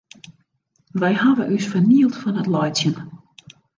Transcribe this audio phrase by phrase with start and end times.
[0.99, 2.95] Wy hawwe ús fernield fan it laitsjen.